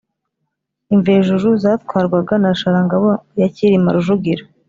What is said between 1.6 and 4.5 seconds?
zatwarwaga na Sharangabo ya Cyilima Rujugira